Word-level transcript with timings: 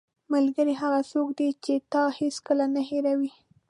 ملګری 0.33 0.73
هغه 0.81 1.01
څوک 1.11 1.27
دی 1.37 1.49
چې 1.63 1.73
تا 1.93 2.03
هیڅکله 2.19 2.65
نه 2.75 2.81
هېروي. 2.89 3.31